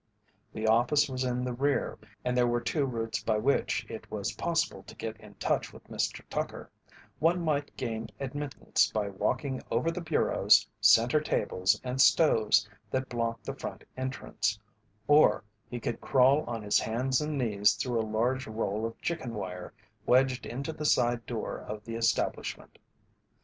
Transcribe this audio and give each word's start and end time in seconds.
The 0.51 0.65
office 0.65 1.07
was 1.07 1.23
in 1.23 1.43
the 1.43 1.53
rear 1.53 1.95
and 2.25 2.35
there 2.35 2.47
were 2.47 2.59
two 2.59 2.85
routes 2.85 3.21
by 3.21 3.37
which 3.37 3.85
it 3.87 4.09
was 4.09 4.31
possible 4.31 4.81
to 4.87 4.95
get 4.95 5.15
in 5.17 5.35
touch 5.35 5.71
with 5.71 5.85
Mr. 5.89 6.23
Tucker: 6.27 6.71
one 7.19 7.39
might 7.39 7.77
gain 7.77 8.09
admittance 8.19 8.89
by 8.91 9.09
walking 9.09 9.61
over 9.69 9.91
the 9.91 10.01
bureaus, 10.01 10.67
centre 10.79 11.21
tables, 11.21 11.79
and 11.83 12.01
stoves 12.01 12.67
that 12.89 13.09
blocked 13.09 13.43
the 13.45 13.53
front 13.53 13.83
entrance, 13.95 14.57
or 15.07 15.43
he 15.69 15.79
could 15.79 16.01
crawl 16.01 16.41
on 16.45 16.63
his 16.63 16.79
hands 16.79 17.21
and 17.21 17.37
knees 17.37 17.73
through 17.73 17.99
a 17.99 18.01
large 18.01 18.47
roll 18.47 18.87
of 18.87 18.99
chicken 19.01 19.35
wire 19.35 19.71
wedged 20.07 20.47
into 20.47 20.73
the 20.73 20.83
side 20.83 21.23
door 21.27 21.59
of 21.59 21.83
the 21.85 21.93
establishment. 21.93 22.79